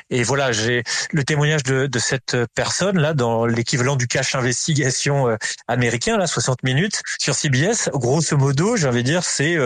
et 0.09 0.23
voilà 0.23 0.51
j'ai 0.51 0.83
le 1.11 1.23
témoignage 1.23 1.63
de, 1.63 1.85
de 1.85 1.99
cette 1.99 2.37
personne 2.55 2.97
là 2.97 3.13
dans 3.13 3.45
l'équivalent 3.45 3.95
du 3.95 4.07
cache 4.07 4.33
investigation 4.33 5.29
euh, 5.29 5.35
américain 5.67 6.17
là 6.17 6.25
60 6.25 6.63
minutes 6.63 7.01
sur 7.19 7.35
CBS 7.35 7.89
grosso 7.93 8.35
modo 8.35 8.75
de 8.77 9.01
dire 9.01 9.23
c'est 9.23 9.57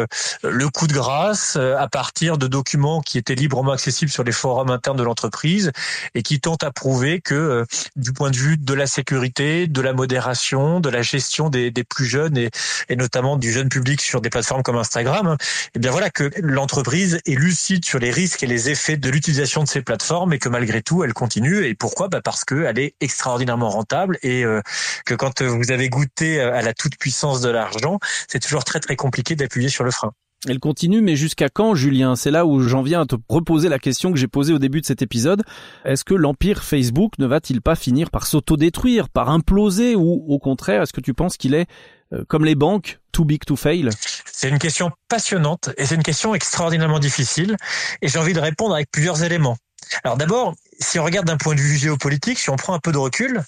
le 0.44 0.70
coup 0.70 0.88
de 0.88 0.94
grâce 0.94 1.56
à 1.56 1.88
partir 1.88 2.38
de 2.38 2.48
documents 2.48 3.02
qui 3.02 3.18
étaient 3.18 3.36
librement 3.36 3.72
accessibles 3.72 4.12
sur 4.12 4.24
les 4.24 4.32
forum 4.42 4.72
interne 4.72 4.98
de 4.98 5.04
l'entreprise 5.04 5.72
et 6.16 6.24
qui 6.24 6.40
tente 6.40 6.64
à 6.64 6.72
prouver 6.72 7.22
que 7.22 7.36
euh, 7.36 7.66
du 7.96 8.12
point 8.12 8.32
de 8.32 8.38
vue 8.38 8.58
de 8.58 8.74
la 8.74 8.88
sécurité, 8.88 9.68
de 9.68 9.82
la 9.82 9.94
modération, 9.94 10.80
de 10.80 10.90
la 10.90 11.04
gestion 11.04 11.50
des, 11.50 11.72
plus 11.88 12.06
jeunes 12.06 12.38
et, 12.38 12.50
notamment 12.96 13.38
du 13.38 13.52
jeune 13.52 13.70
public 13.70 14.02
sur 14.02 14.22
des 14.22 14.30
plateformes 14.30 14.64
comme 14.64 14.78
Instagram, 14.78 15.36
et 15.40 15.70
eh 15.76 15.80
bien 15.80 15.92
voilà 15.92 16.10
que 16.10 16.30
l'entreprise 16.42 17.20
est 17.26 17.36
lucide 17.36 17.86
sur 17.86 18.00
les 18.00 18.12
risques 18.12 18.44
et 18.44 18.48
les 18.48 18.70
effets 18.70 18.98
de 18.98 19.10
l'utilisation 19.10 19.64
de 19.64 19.68
ces 19.68 19.82
plateformes 19.82 20.34
et 20.34 20.40
que 20.40 20.50
malgré 20.50 20.82
tout 20.82 21.04
elle 21.04 21.14
continue. 21.14 21.66
Et 21.66 21.76
pourquoi? 21.76 22.08
Bah 22.08 22.22
Parce 22.24 22.46
qu'elle 22.46 22.80
est 22.80 22.96
extraordinairement 23.00 23.70
rentable 23.70 24.18
et 24.24 24.44
euh, 24.44 24.62
que 25.06 25.14
quand 25.14 25.42
vous 25.42 25.72
avez 25.72 25.90
goûté 25.90 26.40
à 26.40 26.62
la 26.62 26.74
toute 26.74 26.98
puissance 26.98 27.42
de 27.42 27.50
l'argent, 27.50 28.00
c'est 28.28 28.40
toujours 28.40 28.64
très 28.64 28.80
très 28.80 28.96
compliqué 28.96 29.36
d'appuyer 29.36 29.70
sur 29.70 29.84
le 29.84 29.92
frein. 29.92 30.14
Elle 30.48 30.60
continue, 30.60 31.02
mais 31.02 31.16
jusqu'à 31.16 31.50
quand, 31.50 31.76
Julien? 31.76 32.16
C'est 32.16 32.32
là 32.32 32.48
où 32.48 32.62
j'en 32.62 32.82
viens 32.82 33.02
à 33.02 33.06
te 33.06 33.16
reposer 33.30 33.70
la 33.70 33.78
question 33.78 34.12
que 34.12 34.18
j'ai 34.18 34.28
posée 34.28 34.54
au 34.54 34.58
début 34.58 34.82
de 34.82 34.86
cet 34.88 35.04
épisode. 35.04 35.44
Est-ce 35.86 36.04
que 36.04 36.16
l'empire 36.16 36.64
Facebook 36.64 37.20
ne 37.20 37.28
va-t-il 37.28 37.62
pas 37.62 37.76
finir 37.76 38.10
par 38.10 38.26
s'autodétruire, 38.26 39.10
par 39.10 39.30
imploser, 39.30 39.96
ou 39.96 40.26
au 40.28 40.40
contraire, 40.40 40.82
est-ce 40.82 40.94
que 40.94 41.02
tu 41.02 41.14
penses 41.14 41.38
qu'il 41.38 41.54
est, 41.54 41.68
euh, 42.12 42.24
comme 42.28 42.44
les 42.44 42.56
banques, 42.56 43.00
too 43.12 43.24
big 43.24 43.46
to 43.46 43.56
fail? 43.56 43.90
C'est 44.26 44.50
une 44.50 44.58
question 44.58 44.90
passionnante 45.10 45.70
et 45.78 45.86
c'est 45.86 45.94
une 45.94 46.02
question 46.02 46.34
extraordinairement 46.34 47.00
difficile. 47.00 47.56
Et 48.02 48.08
j'ai 48.08 48.18
envie 48.18 48.34
de 48.34 48.40
répondre 48.40 48.74
avec 48.74 48.90
plusieurs 48.90 49.22
éléments. 49.22 49.58
Alors 50.04 50.18
d'abord, 50.18 50.56
si 50.80 51.00
on 51.00 51.04
regarde 51.04 51.28
d'un 51.28 51.38
point 51.38 51.56
de 51.56 51.62
vue 51.62 51.78
géopolitique, 51.78 52.40
si 52.40 52.50
on 52.50 52.56
prend 52.56 52.74
un 52.74 52.80
peu 52.80 52.92
de 52.92 52.98
recul, 52.98 53.44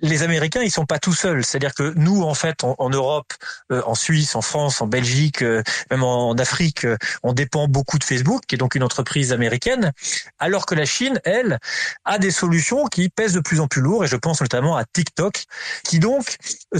les 0.00 0.22
Américains, 0.22 0.62
ils 0.62 0.70
sont 0.70 0.86
pas 0.86 0.98
tout 0.98 1.12
seuls. 1.12 1.44
C'est-à-dire 1.44 1.74
que 1.74 1.92
nous, 1.96 2.22
en 2.22 2.34
fait, 2.34 2.62
en, 2.62 2.90
Europe, 2.90 3.32
euh, 3.72 3.82
en 3.84 3.94
Suisse, 3.94 4.34
en 4.36 4.42
France, 4.42 4.80
en 4.80 4.86
Belgique, 4.86 5.42
euh, 5.42 5.62
même 5.90 6.02
en, 6.02 6.34
Afrique, 6.34 6.84
euh, 6.84 6.96
on 7.22 7.32
dépend 7.32 7.68
beaucoup 7.68 7.98
de 7.98 8.04
Facebook, 8.04 8.42
qui 8.46 8.54
est 8.54 8.58
donc 8.58 8.74
une 8.74 8.82
entreprise 8.82 9.32
américaine, 9.32 9.92
alors 10.38 10.66
que 10.66 10.74
la 10.74 10.84
Chine, 10.84 11.20
elle, 11.24 11.58
a 12.04 12.18
des 12.18 12.30
solutions 12.30 12.86
qui 12.86 13.08
pèsent 13.08 13.32
de 13.32 13.40
plus 13.40 13.60
en 13.60 13.66
plus 13.66 13.82
lourd, 13.82 14.04
et 14.04 14.06
je 14.06 14.16
pense 14.16 14.40
notamment 14.40 14.76
à 14.76 14.84
TikTok, 14.84 15.44
qui 15.84 15.98
donc 15.98 16.36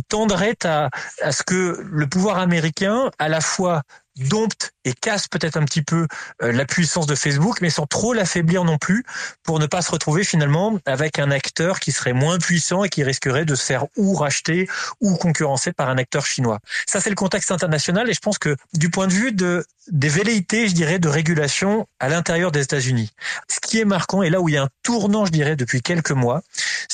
tendrait 0.08 0.56
à, 0.64 0.90
à 1.22 1.32
ce 1.32 1.42
que 1.42 1.82
le 1.84 2.06
pouvoir 2.06 2.38
américain, 2.38 3.10
à 3.18 3.28
la 3.28 3.40
fois 3.40 3.82
dompte 4.18 4.72
et 4.84 4.92
casse 4.92 5.28
peut-être 5.28 5.56
un 5.56 5.64
petit 5.64 5.82
peu 5.82 6.06
euh, 6.42 6.52
la 6.52 6.64
puissance 6.64 7.06
de 7.06 7.14
Facebook, 7.14 7.60
mais 7.60 7.70
sans 7.70 7.86
trop 7.86 8.12
l'affaiblir 8.12 8.64
non 8.64 8.78
plus, 8.78 9.04
pour 9.42 9.58
ne 9.58 9.66
pas 9.66 9.82
se 9.82 9.90
retrouver 9.90 10.24
finalement 10.24 10.78
avec 10.86 11.18
un 11.18 11.30
acteur 11.30 11.80
qui 11.80 11.92
serait 11.92 12.12
moins 12.12 12.38
puissant 12.38 12.84
et 12.84 12.88
qui 12.88 13.02
risquerait 13.02 13.44
de 13.44 13.54
se 13.54 13.64
faire 13.64 13.86
ou 13.96 14.14
racheter 14.14 14.68
ou 15.00 15.16
concurrencer 15.16 15.72
par 15.72 15.88
un 15.88 15.98
acteur 15.98 16.26
chinois. 16.26 16.58
Ça, 16.86 17.00
c'est 17.00 17.10
le 17.10 17.16
contexte 17.16 17.50
international 17.50 18.08
et 18.08 18.14
je 18.14 18.20
pense 18.20 18.38
que 18.38 18.56
du 18.74 18.90
point 18.90 19.06
de 19.06 19.12
vue 19.12 19.32
de 19.32 19.64
des 19.90 20.08
velléités, 20.08 20.68
je 20.68 20.74
dirais, 20.74 20.98
de 20.98 21.08
régulation 21.08 21.86
à 21.98 22.08
l'intérieur 22.08 22.52
des 22.52 22.62
États-Unis. 22.62 23.10
Ce 23.48 23.58
qui 23.60 23.78
est 23.78 23.84
marquant, 23.84 24.22
et 24.22 24.30
là 24.30 24.40
où 24.40 24.48
il 24.48 24.54
y 24.54 24.58
a 24.58 24.64
un 24.64 24.68
tournant, 24.82 25.24
je 25.26 25.32
dirais, 25.32 25.56
depuis 25.56 25.82
quelques 25.82 26.10
mois, 26.10 26.42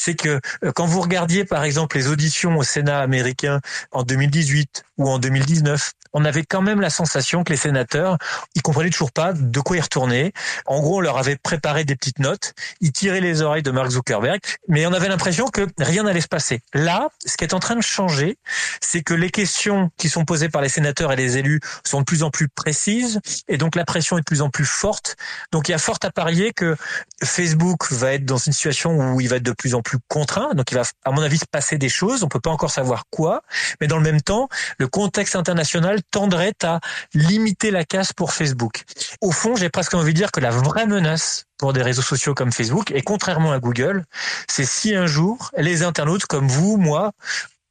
c'est 0.04 0.14
que 0.14 0.38
euh, 0.62 0.72
quand 0.74 0.84
vous 0.84 1.00
regardiez, 1.00 1.46
par 1.46 1.64
exemple, 1.64 1.96
les 1.96 2.08
auditions 2.08 2.58
au 2.58 2.62
Sénat 2.62 3.00
américain 3.00 3.60
en 3.90 4.02
2018 4.02 4.84
ou 4.98 5.08
en 5.08 5.18
2019, 5.18 5.92
on 6.14 6.24
avait 6.24 6.44
quand 6.44 6.62
même 6.62 6.80
la 6.80 6.90
sensation 6.90 7.42
que 7.42 7.52
les 7.52 7.56
sénateurs, 7.56 8.18
ils 8.54 8.62
comprenaient 8.62 8.90
toujours 8.90 9.12
pas 9.12 9.32
de 9.32 9.60
quoi 9.60 9.76
y 9.76 9.80
retourner. 9.80 10.32
En 10.66 10.80
gros, 10.80 10.98
on 10.98 11.00
leur 11.00 11.18
avait 11.18 11.36
préparé 11.36 11.84
des 11.84 11.96
petites 11.96 12.20
notes, 12.20 12.54
ils 12.80 12.92
tiraient 12.92 13.20
les 13.20 13.42
oreilles 13.42 13.64
de 13.64 13.72
Mark 13.72 13.90
Zuckerberg, 13.90 14.40
mais 14.68 14.86
on 14.86 14.92
avait 14.92 15.08
l'impression 15.08 15.48
que 15.48 15.66
rien 15.78 16.04
n'allait 16.04 16.20
se 16.20 16.28
passer. 16.28 16.60
Là, 16.72 17.08
ce 17.26 17.36
qui 17.36 17.44
est 17.44 17.52
en 17.54 17.58
train 17.58 17.74
de 17.74 17.82
changer, 17.82 18.38
c'est 18.80 19.02
que 19.02 19.14
les 19.14 19.30
questions 19.30 19.90
qui 19.96 20.08
sont 20.08 20.24
posées 20.24 20.48
par 20.48 20.62
les 20.62 20.68
sénateurs 20.68 21.12
et 21.12 21.16
les 21.16 21.36
élus 21.36 21.60
sont 21.84 22.00
de 22.00 22.04
plus 22.04 22.22
en 22.22 22.30
plus 22.30 22.48
précises, 22.48 23.20
et 23.48 23.56
donc 23.56 23.74
la 23.74 23.84
pression 23.84 24.16
est 24.16 24.20
de 24.20 24.24
plus 24.24 24.42
en 24.42 24.50
plus 24.50 24.66
forte. 24.66 25.16
Donc 25.50 25.68
il 25.68 25.72
y 25.72 25.74
a 25.74 25.78
fort 25.78 25.98
à 26.02 26.10
parier 26.10 26.52
que 26.52 26.76
Facebook 27.24 27.90
va 27.90 28.12
être 28.12 28.24
dans 28.24 28.38
une 28.38 28.52
situation 28.52 29.14
où 29.14 29.20
il 29.20 29.28
va 29.28 29.36
être 29.36 29.42
de 29.42 29.52
plus 29.52 29.74
en 29.74 29.82
plus 29.82 29.93
contraint, 30.08 30.54
donc 30.54 30.70
il 30.70 30.74
va, 30.74 30.82
à 31.04 31.10
mon 31.10 31.22
avis, 31.22 31.38
se 31.38 31.46
passer 31.50 31.78
des 31.78 31.88
choses. 31.88 32.22
On 32.22 32.28
peut 32.28 32.40
pas 32.40 32.50
encore 32.50 32.70
savoir 32.70 33.04
quoi, 33.10 33.42
mais 33.80 33.86
dans 33.86 33.96
le 33.96 34.02
même 34.02 34.20
temps, 34.20 34.48
le 34.78 34.88
contexte 34.88 35.36
international 35.36 36.00
tendrait 36.10 36.54
à 36.62 36.80
limiter 37.14 37.70
la 37.70 37.84
casse 37.84 38.12
pour 38.12 38.32
Facebook. 38.32 38.84
Au 39.20 39.30
fond, 39.30 39.56
j'ai 39.56 39.68
presque 39.68 39.94
envie 39.94 40.12
de 40.12 40.18
dire 40.18 40.32
que 40.32 40.40
la 40.40 40.50
vraie 40.50 40.86
menace 40.86 41.46
pour 41.58 41.72
des 41.72 41.82
réseaux 41.82 42.02
sociaux 42.02 42.34
comme 42.34 42.52
Facebook, 42.52 42.90
et 42.90 43.02
contrairement 43.02 43.52
à 43.52 43.58
Google, 43.58 44.04
c'est 44.48 44.64
si 44.64 44.94
un 44.94 45.06
jour 45.06 45.50
les 45.56 45.82
internautes 45.82 46.26
comme 46.26 46.48
vous, 46.48 46.76
moi, 46.76 47.12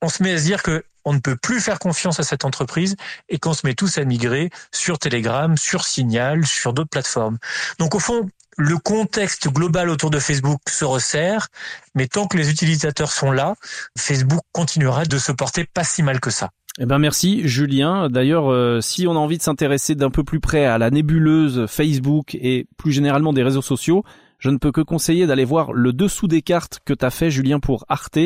on 0.02 0.10
se 0.10 0.24
met 0.24 0.34
à 0.34 0.38
se 0.38 0.44
dire 0.44 0.64
que 0.64 0.84
on 1.06 1.14
ne 1.14 1.20
peut 1.20 1.36
plus 1.36 1.60
faire 1.60 1.80
confiance 1.80 2.20
à 2.20 2.24
cette 2.24 2.46
entreprise 2.46 2.96
et 3.30 3.38
qu'on 3.38 3.54
se 3.54 3.66
met 3.66 3.74
tous 3.74 3.98
à 3.98 4.06
migrer 4.06 4.50
sur 4.72 5.00
Telegram, 5.00 5.58
sur 5.58 5.86
Signal, 5.86 6.46
sur 6.46 6.74
d'autres 6.74 6.90
plateformes. 6.90 7.38
Donc 7.80 7.96
au 7.96 8.00
fond, 8.00 8.30
le 8.58 8.78
contexte 8.78 9.48
global 9.50 9.90
autour 9.90 10.10
de 10.10 10.20
Facebook 10.20 10.62
se 10.70 10.86
resserre, 10.86 11.48
mais 11.96 12.08
tant 12.08 12.28
que 12.28 12.38
les 12.38 12.50
utilisateurs 12.50 13.12
sont 13.12 13.32
là, 13.32 13.56
Facebook 13.98 14.42
continuera 14.52 15.06
de 15.06 15.18
se 15.18 15.32
porter 15.32 15.66
pas 15.66 15.84
si 15.84 16.04
mal 16.04 16.20
que 16.20 16.30
ça. 16.30 16.50
Eh 16.80 16.86
ben 16.86 16.98
merci 16.98 17.48
Julien. 17.48 18.10
D'ailleurs, 18.10 18.52
euh, 18.52 18.82
si 18.82 19.06
on 19.08 19.12
a 19.12 19.20
envie 19.20 19.38
de 19.38 19.44
s'intéresser 19.44 19.94
d'un 19.94 20.10
peu 20.10 20.24
plus 20.24 20.40
près 20.40 20.66
à 20.66 20.80
la 20.80 20.90
nébuleuse 20.90 21.68
Facebook 21.68 22.34
et 22.34 22.66
plus 22.78 22.92
généralement 22.92 23.32
des 23.32 23.44
réseaux 23.44 23.62
sociaux, 23.62 24.04
je 24.40 24.50
ne 24.50 24.58
peux 24.58 24.72
que 24.72 24.82
conseiller 24.82 25.28
d'aller 25.28 25.46
voir 25.46 25.72
le 25.72 25.94
dessous 25.94 26.28
des 26.28 26.42
cartes 26.42 26.80
que 26.84 26.94
t'as 26.94 27.12
fait 27.12 27.30
Julien 27.30 27.60
pour 27.60 27.86
Arte. 27.90 28.18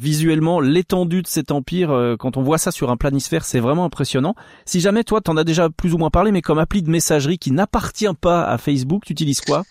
Visuellement, 0.00 0.60
l'étendue 0.60 1.20
de 1.20 1.26
cet 1.26 1.50
empire, 1.50 1.90
euh, 1.90 2.16
quand 2.18 2.38
on 2.38 2.42
voit 2.42 2.56
ça 2.56 2.70
sur 2.72 2.90
un 2.90 2.96
planisphère, 2.96 3.44
c'est 3.44 3.60
vraiment 3.60 3.84
impressionnant. 3.84 4.34
Si 4.64 4.80
jamais 4.80 5.04
toi, 5.04 5.20
t'en 5.20 5.36
as 5.36 5.44
déjà 5.44 5.68
plus 5.68 5.92
ou 5.92 5.98
moins 5.98 6.08
parlé, 6.08 6.32
mais 6.32 6.40
comme 6.40 6.58
appli 6.58 6.82
de 6.82 6.88
messagerie 6.88 7.38
qui 7.38 7.50
n'appartient 7.50 8.06
pas 8.18 8.42
à 8.44 8.56
Facebook, 8.56 9.02
tu 9.04 9.12
utilises 9.12 9.42
quoi? 9.42 9.62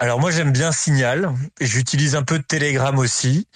Alors 0.00 0.18
moi 0.18 0.32
j'aime 0.32 0.50
bien 0.50 0.72
Signal 0.72 1.32
j'utilise 1.60 2.16
un 2.16 2.24
peu 2.24 2.38
de 2.38 2.44
Telegram 2.44 2.98
aussi. 2.98 3.46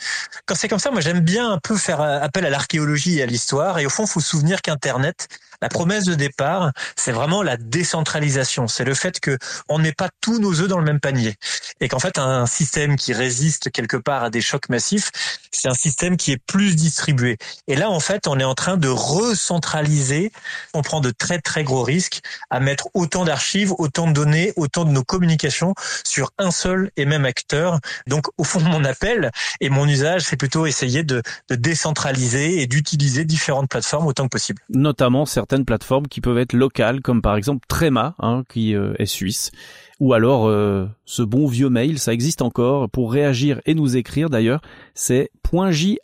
Quand 0.46 0.54
c'est 0.54 0.68
comme 0.68 0.78
ça, 0.78 0.90
moi 0.90 1.00
j'aime 1.00 1.20
bien 1.20 1.50
un 1.50 1.58
peu 1.58 1.76
faire 1.76 2.00
appel 2.00 2.46
à 2.46 2.50
l'archéologie 2.50 3.18
et 3.18 3.22
à 3.22 3.26
l'histoire 3.26 3.78
et 3.80 3.86
au 3.86 3.90
fond 3.90 4.06
faut 4.06 4.20
se 4.20 4.28
souvenir 4.28 4.62
qu'internet 4.62 5.28
la 5.60 5.68
promesse 5.68 6.04
de 6.04 6.14
départ, 6.14 6.72
c'est 6.96 7.12
vraiment 7.12 7.42
la 7.42 7.56
décentralisation. 7.56 8.68
C'est 8.68 8.84
le 8.84 8.94
fait 8.94 9.20
que 9.20 9.38
on 9.68 9.78
n'est 9.78 9.92
pas 9.92 10.08
tous 10.20 10.38
nos 10.38 10.60
œufs 10.60 10.68
dans 10.68 10.78
le 10.78 10.84
même 10.84 11.00
panier. 11.00 11.34
Et 11.80 11.88
qu'en 11.88 11.98
fait, 11.98 12.18
un 12.18 12.46
système 12.46 12.96
qui 12.96 13.12
résiste 13.12 13.70
quelque 13.70 13.96
part 13.96 14.24
à 14.24 14.30
des 14.30 14.40
chocs 14.40 14.68
massifs, 14.68 15.10
c'est 15.50 15.68
un 15.68 15.74
système 15.74 16.16
qui 16.16 16.32
est 16.32 16.38
plus 16.38 16.76
distribué. 16.76 17.36
Et 17.66 17.76
là, 17.76 17.90
en 17.90 18.00
fait, 18.00 18.26
on 18.26 18.38
est 18.38 18.44
en 18.44 18.54
train 18.54 18.76
de 18.76 18.88
recentraliser. 18.88 20.32
On 20.74 20.82
prend 20.82 21.00
de 21.00 21.10
très, 21.10 21.40
très 21.40 21.64
gros 21.64 21.82
risques 21.82 22.20
à 22.50 22.60
mettre 22.60 22.88
autant 22.94 23.24
d'archives, 23.24 23.72
autant 23.78 24.06
de 24.06 24.12
données, 24.12 24.52
autant 24.56 24.84
de 24.84 24.90
nos 24.90 25.04
communications 25.04 25.74
sur 26.04 26.30
un 26.38 26.50
seul 26.50 26.90
et 26.96 27.04
même 27.04 27.24
acteur. 27.24 27.80
Donc, 28.06 28.26
au 28.36 28.44
fond, 28.44 28.60
mon 28.60 28.84
appel 28.84 29.30
et 29.60 29.70
mon 29.70 29.86
usage, 29.86 30.22
c'est 30.22 30.36
plutôt 30.36 30.66
essayer 30.66 31.02
de, 31.02 31.22
décentraliser 31.50 32.60
et 32.60 32.66
d'utiliser 32.66 33.24
différentes 33.24 33.68
plateformes 33.68 34.06
autant 34.06 34.24
que 34.24 34.30
possible. 34.30 34.62
Notamment 34.68 35.26
certaines 35.48 35.64
plateformes 35.64 36.08
qui 36.08 36.20
peuvent 36.20 36.36
être 36.36 36.52
locales, 36.52 37.00
comme 37.00 37.22
par 37.22 37.34
exemple 37.34 37.64
Trema, 37.68 38.14
hein, 38.18 38.42
qui 38.50 38.74
euh, 38.74 38.92
est 38.98 39.06
suisse. 39.06 39.50
Ou 39.98 40.12
alors 40.12 40.46
euh, 40.46 40.86
ce 41.06 41.22
bon 41.22 41.46
vieux 41.46 41.70
mail, 41.70 41.98
ça 41.98 42.12
existe 42.12 42.42
encore, 42.42 42.90
pour 42.90 43.10
réagir 43.10 43.58
et 43.64 43.74
nous 43.74 43.96
écrire 43.96 44.28
d'ailleurs, 44.28 44.60
c'est 44.94 45.30
.j@rts.ch. 45.50 46.00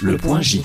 Le 0.00 0.16
point 0.16 0.40
J. 0.40 0.62